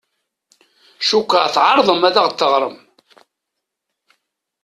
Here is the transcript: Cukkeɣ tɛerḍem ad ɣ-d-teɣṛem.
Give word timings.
Cukkeɣ 1.09 1.45
tɛerḍem 1.55 2.03
ad 2.07 2.17
ɣ-d-teɣṛem. 2.25 2.75